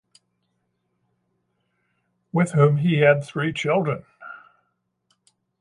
With 2.33 2.53
whom 2.53 2.77
he 2.77 3.01
had 3.01 3.23
three 3.23 3.53
children. 3.53 4.03